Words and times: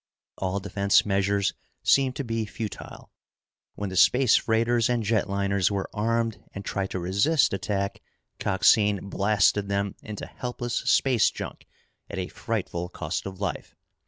All 0.39 0.59
defense 0.59 1.05
measures 1.05 1.53
seemed 1.83 2.15
to 2.15 2.23
be 2.23 2.47
futile. 2.47 3.11
When 3.75 3.89
the 3.91 3.95
space 3.95 4.35
freighters 4.35 4.89
and 4.89 5.03
jet 5.03 5.29
liners 5.29 5.69
were 5.69 5.91
armed 5.93 6.43
and 6.55 6.65
tried 6.65 6.89
to 6.89 6.99
resist 6.99 7.53
attack, 7.53 8.01
Coxine 8.39 9.09
blasted 9.11 9.67
them 9.69 9.93
into 10.01 10.25
helpless 10.25 10.73
space 10.73 11.29
junk 11.29 11.67
at 12.09 12.17
a 12.17 12.29
frightful 12.29 12.89
cost 12.89 13.27
of 13.27 13.39
life. 13.39 13.75